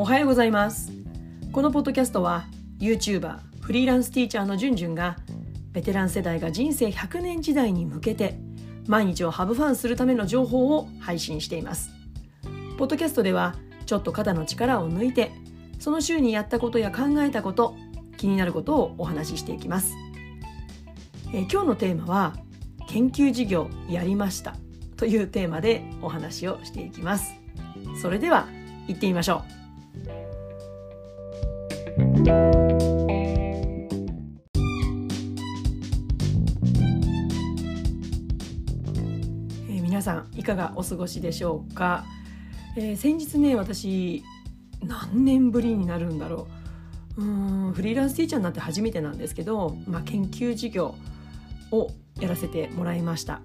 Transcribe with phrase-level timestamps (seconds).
[0.00, 0.92] おはようございます。
[1.50, 2.44] このポッドキャストは
[2.78, 5.16] YouTuber フリーランスティーチャーのじゅんじゅんが
[5.72, 8.38] ベテラン世代が人生100年時代に向けて
[8.86, 11.90] 毎日をハブファンするための情報を配信しています。
[12.78, 13.56] ポッドキャストでは
[13.86, 15.32] ちょっと肩の力を抜いて
[15.80, 17.74] その週にやったことや考えたこと
[18.18, 19.94] 気になることをお話ししていきます、
[21.32, 22.36] えー今日のテーマは
[22.88, 24.54] 研究事業やりました
[24.96, 27.34] というテーマでお話をしていきます。
[28.00, 28.46] それでは
[28.86, 29.57] 行ってみましょう、
[32.28, 42.04] えー皆さんいかがお過ごしでしょうか、
[42.76, 44.22] えー先日ね私
[44.82, 46.46] 何年ぶりになるんだろ
[47.16, 50.94] ううーんフリーランスティーチャーになって初めてなんですけど、まあ、研究事業
[51.72, 51.90] を
[52.20, 53.40] やらせてもらいました。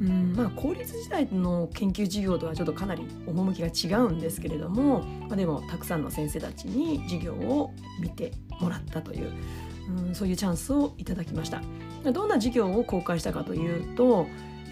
[0.00, 9.32] うんまあ、公立時代の研究授業とはちょっとかなり趣が違うんですけれども、まあ、でもたくさんの先生たちに授業を見てもらったという、
[10.06, 11.62] うん、そういうチャンスをいただきました。
[12.12, 14.26] どんな授業を公開したかというと、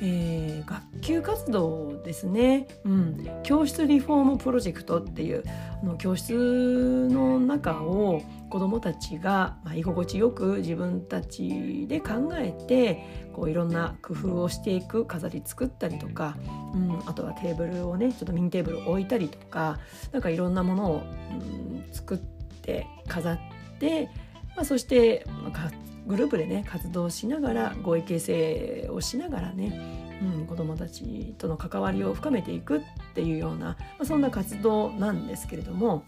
[0.04, 5.44] えー学級活動ですね、うん、教室リフォームプロジェクトっていう
[5.82, 16.36] あの教室の中を子どもたちが、まあ、居心地よく自分たちで考えてこういろんな工夫をしていく飾り作ったりとか、
[16.74, 19.78] うん、あとはテーブルをねちょっとミニテーブルを置いたりとか
[20.12, 22.18] なんかいろんなものを、うん、作っ
[22.62, 23.38] て飾っ
[23.78, 24.08] て、
[24.56, 25.70] まあ、そして、まあ
[26.06, 32.80] グループでね活動しながら合意形成をしながらね、うん、子どもたちとの関わりを深めていくっ
[33.14, 36.04] ていうような、まあ、そんな活動なんですけれども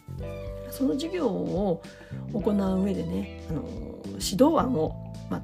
[0.70, 1.82] その授業を
[2.32, 3.68] 行う上でねあの
[4.04, 5.42] 指導案を、まあ、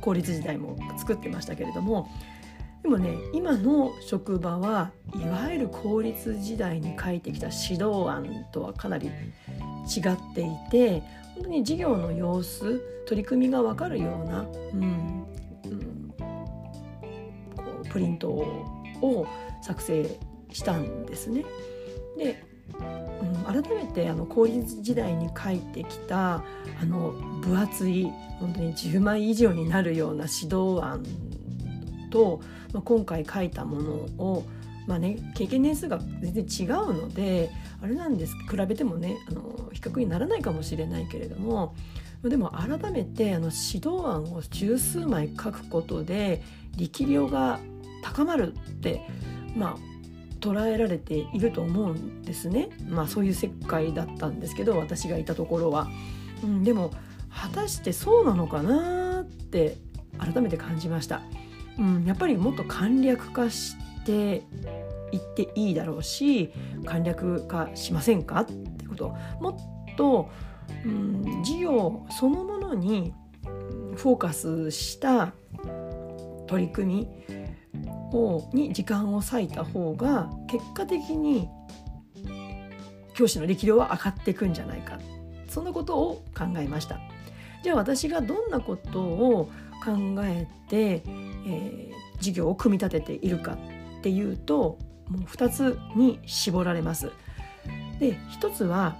[0.00, 2.08] 公立時代も作ってましたけれども
[2.82, 9.10] でもね今の職場はいわゆる公立時代に書いてきた指導案とはかなり
[9.84, 11.02] 違っていて
[11.34, 15.26] 本当に授業の様子取り組みが分かるような、うん
[15.64, 16.14] うん、
[17.56, 19.26] こうプリントを
[19.62, 20.18] 作成
[20.52, 21.44] したんですね。
[22.16, 22.42] で
[22.80, 26.42] うん、改めてあの公立時代に書いてきたあ
[26.84, 27.10] の
[27.42, 31.04] 分厚い本当に10枚以上になるような指導案
[32.10, 32.40] と、
[32.72, 34.44] まあ、今回書いたものを、
[34.86, 37.50] まあね、経験年数が全然違うので
[37.82, 41.74] あれなんです比べてもねあの比較にならないかもしれないけれども
[42.22, 46.42] でも改めてあの指導案を十数枚書くことで
[46.76, 47.60] 力量が
[48.02, 49.00] 高まるって
[49.56, 49.94] まあ
[50.40, 52.68] 捉えられていると思うんですね。
[52.88, 55.88] まあそういう世界だったんですけど私がいたところは。
[56.42, 56.90] うん、でも
[57.30, 59.78] 果たしてそうなのかなって
[60.18, 61.22] 改めて感じました。
[61.78, 64.42] うん、やっぱりもっと簡略化して
[65.12, 66.52] いっていいだろうし
[66.84, 69.14] 簡略化しませんかってこと。
[69.40, 70.28] もっと、
[70.84, 73.14] うん、事業そのものに
[73.96, 75.32] フォーカスした
[76.46, 77.08] 取り組み
[78.12, 81.48] をに時間を割いた方が結果的に
[83.14, 84.98] 教師の力量は上がっていくんじゃないか。
[85.48, 86.98] そんなことを考えました。
[87.62, 89.50] じゃあ私がどんなことを
[89.84, 91.02] 考えて、
[91.46, 91.94] えー
[92.24, 93.58] 授業を組み立てているか。
[94.04, 94.78] っていうと
[95.08, 97.10] もう2つに絞られます。
[97.98, 98.96] で1つは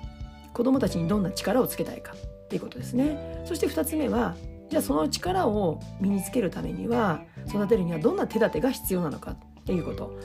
[0.55, 3.43] 子どもたちにどんな力をつけたいかっていうことですね。
[3.45, 4.35] そして2つ目は
[4.71, 10.19] じゃあその力を身につけるためには育てるにはどんな手立てが必要なのかっていうこと。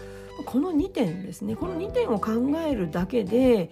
[0.46, 1.58] この2点ですね。
[1.58, 2.32] この2点を考
[2.66, 3.70] えるだけで、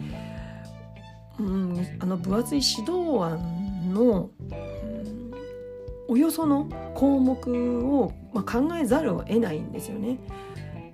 [1.39, 4.77] うん、あの分厚い指導案の、うん
[6.09, 10.17] およその項目を、まあ、考えざるを得ないんですよね。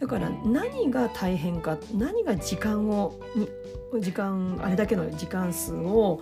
[0.03, 3.17] だから何が大変か何が時間を
[4.01, 6.19] 時間あれだけの時間数を、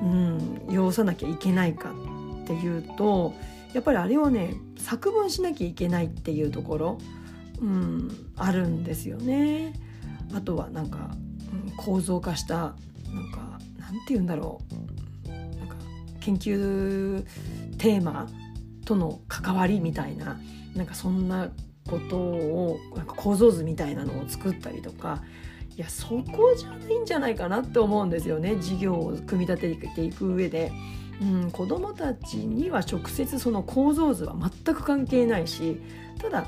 [0.00, 3.34] うん、要さなきゃいけないかっていうと
[3.74, 6.98] やっぱりあれをね作文しなきゃいけないっていうところ、
[7.60, 9.72] うん、あるんですよね。
[10.32, 11.10] あとはなんか、
[11.66, 12.74] うん、構造化したなん
[13.32, 14.60] かなんて言うんだろ
[15.26, 15.28] う
[15.58, 15.74] なんか
[16.20, 17.26] 研究
[17.76, 18.28] テーマ
[18.84, 20.38] との関わりみたいな
[20.76, 21.50] なんかそんな
[21.88, 25.22] ことをなんか構造図みたいなのを作ったりとか
[25.76, 30.72] いやそこじゃないんじゃないかなって思うんですよね事業を組み立てていく上で。
[31.20, 35.76] うん、子どもたちには直接その構造図は全く関係ないし
[36.18, 36.46] ただ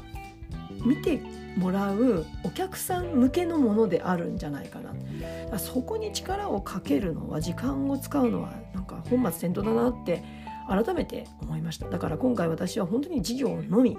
[0.86, 1.20] 見て
[1.56, 10.22] もらうお客さん向けのものであるんじゃないかなそこに力をかけるのは時間を使うのはなんか本末転倒だなって
[10.72, 11.88] 改めて思いました。
[11.88, 13.98] だから今回私は本当に事業のみ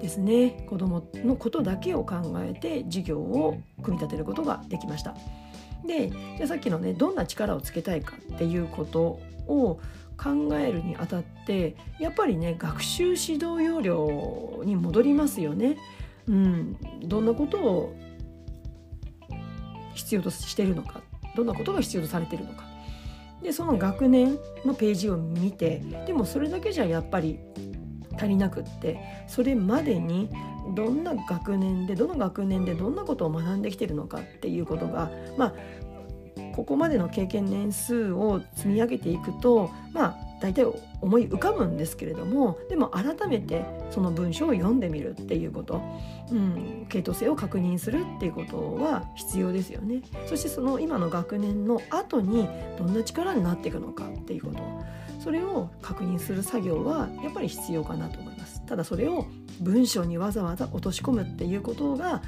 [0.00, 0.66] ですね。
[0.68, 5.14] 子どものことだけを考えて事業を組み立てることができました。
[5.86, 9.18] でじゃさっきのねどんな力をつけたいかっていうこと
[9.48, 9.80] を
[10.18, 15.78] 考えるにあたってやっぱりね学習指導要領に戻りますよね。
[16.28, 17.96] うん、どんなことを
[19.94, 21.02] 必要としてるのか。
[21.36, 22.69] どんなことが必要とされてるのか。
[23.42, 27.38] でその学年のページを見てでもそれだけじゃやっぱり
[28.16, 30.28] 足りなくってそれまでに
[30.74, 35.54] どんな学年でどの学年でどんなことを学んできてるのかっていうことがまあ
[36.54, 40.64] ここまでの経験年数を積み上げていくとまあ大体
[41.00, 45.82] 思い浮かぶんですけれどもでも改めてその文章を読んでみるっていうこと、
[46.30, 50.02] うん、系統性を確認するっていうことは必要ですよね。
[50.26, 52.48] そしてその今の学年の後に
[52.78, 54.58] どんな力になっていくのかっていうこと
[55.22, 58.64] それを確認する作業はやっぱり必要かなと思います。
[58.66, 59.26] ただそれを
[59.60, 62.22] 文章にわざわざ落とし込むっていうことが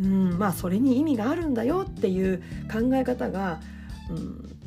[0.00, 3.60] うんまあそれに意味があるんだよっていう考え方が、
[4.10, 4.58] うん、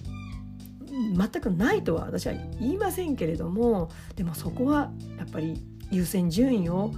[0.91, 6.91] 全くないとは私は言いませんけれどもでもそこはやっぱり優先順位を、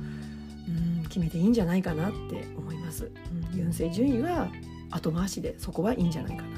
[0.68, 3.12] うん、決めていいんじゃないかなって思います。
[3.54, 4.50] うん、優先順位は
[4.92, 6.50] 後回しでそこはいいんじゃないかな。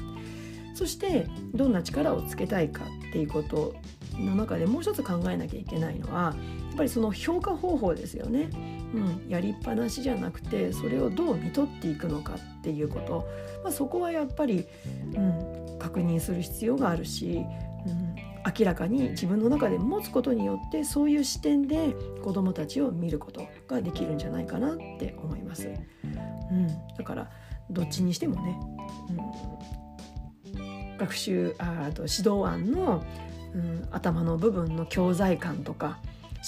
[0.74, 3.74] そしてどんな力をつけたいかっていうこと
[4.18, 6.34] の中でもう一つ考えなきゃいけないのは
[6.68, 8.50] やっぱりその評価方法ですよね。
[8.94, 13.26] うん、やりっぱなしじゃなくてそれをどう見とっていくのかっていうこと、
[13.64, 14.66] まあ、そこはやっぱり、
[15.14, 15.55] うん、
[15.86, 17.44] 確認する必要があるし、
[17.86, 18.16] うん、
[18.58, 25.70] 明らかに自分の中で持つことによってそういう視点で子どもたちを見ることができるんじゃないかなって思います。
[26.50, 27.30] うん、だから
[27.70, 28.58] どっちにしてもね、
[30.54, 33.04] うん、学習あと指導案の、
[33.54, 35.98] うん、頭の部分の教材感とか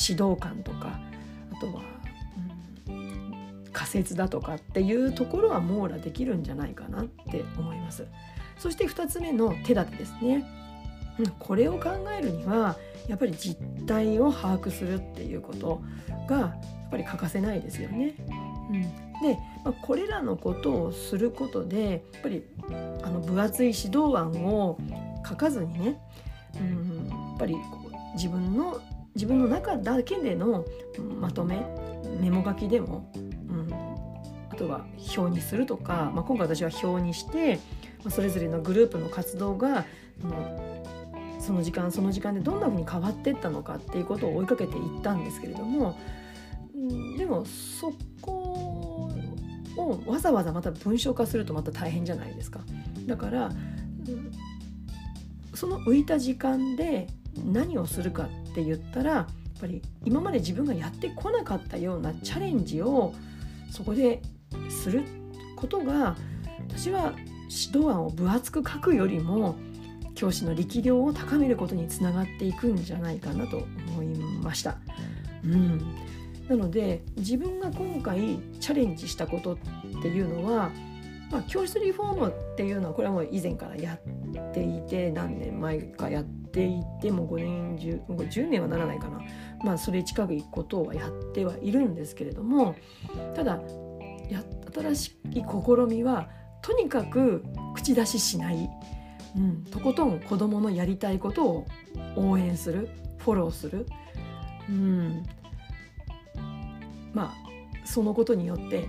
[0.08, 0.98] 指導感とか
[1.52, 1.82] あとは
[2.88, 8.04] うん仮説だとかっていうところは網羅できるんじゃないかなって思います。
[8.58, 10.44] そして2つ目の手立てですね。
[11.38, 12.76] これを考えるには
[13.08, 15.82] やっぱり実態を把握するっていうこと
[16.28, 18.14] がやっぱり欠かせないですよね。
[18.70, 18.82] うん、
[19.20, 22.44] で、まあ、これらのことをすることでやっぱり
[23.02, 24.78] あの分厚い指導案を
[25.28, 26.00] 書かずにね、
[26.60, 27.56] うん、やっぱり
[28.14, 28.80] 自分の
[29.14, 30.64] 自分の中だけでの
[31.20, 31.60] まとめ
[32.20, 33.10] メモ書きでも
[34.50, 34.84] あとは
[35.16, 37.58] 表にするとか、まあ、今回私は表にして、
[38.04, 39.84] まあ、それぞれのグループの活動が
[41.40, 45.98] その時間その時間でどんなふうに変わっていったのかっていうことを追いかけていったんですけれども
[47.16, 49.10] でもそこ
[49.76, 52.60] をわざわざまた文章化するとまた大変じゃないですか。
[53.06, 53.50] だから
[55.54, 57.08] その浮いた時間で
[57.44, 63.14] 何をするかって言ったらやっぱり今まで自分がやってこなかったようなチャレンジを
[63.70, 64.22] そこで
[64.68, 65.04] する
[65.56, 66.16] ことが
[66.68, 67.12] 私は
[67.50, 69.56] 指導案を分厚く書くよりも
[70.14, 74.06] 教師の力量を高めることにつながっていくんじゃないかなと思い
[74.42, 74.76] ました。
[75.44, 75.78] うん、
[76.48, 79.58] なので自分が今回チャレンジしたことっ
[80.02, 80.70] ていうのは、
[81.30, 89.20] まあ、教室リフォームっていうのはこれはもう以前からやっていて何年前かやっていてもう5年 10, 10年はならないかな
[89.62, 92.74] まあそれ近くいことはやってはいるんですけれども
[93.36, 93.60] ただ
[94.28, 94.42] や
[94.74, 95.44] 新しい試
[95.88, 96.28] みは
[96.62, 98.70] とにかく口出ししない、
[99.36, 101.66] うん、とことん子どものやりたいことを
[102.16, 102.88] 応援する。
[103.18, 103.86] フォローする、
[104.70, 105.26] うん、
[107.12, 108.88] まあそのことによって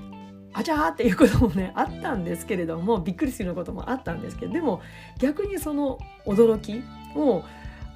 [0.53, 4.81] あちゃーっていうこともねあったんですけれどもびっくりするようなこともあったんですけどでも
[5.19, 6.81] 逆にその驚き
[7.17, 7.43] を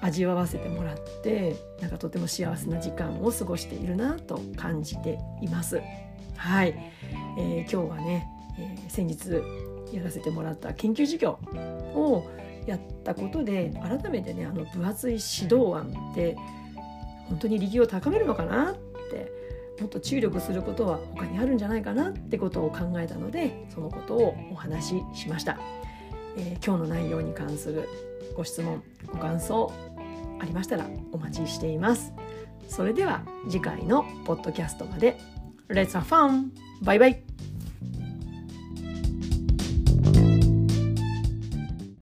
[0.01, 5.82] 味わわせてもらってなんかとても幸せな時間を過ごしているなと感じています。
[6.36, 6.75] はい、
[7.38, 11.39] えー、今日はね、えー、先日やらせてもらった研究授業
[11.93, 12.29] を
[12.65, 16.36] やったことで改めてねあの分厚い指導案って
[17.27, 18.75] 本当に力を高めるのかなっ
[19.12, 19.31] て
[19.79, 25.60] もっと注力することは他にあるんじゃないかなってことを考えたのでそのことをお話ししました、
[26.38, 27.89] えー、今日の内容に関する
[28.36, 29.72] ご質問ご感想
[30.39, 32.13] ありましたらお待ちしています。
[32.67, 35.17] それでは次回のポッドキャストまで。
[35.69, 36.50] Let's have fun!
[36.81, 37.32] バイバイ。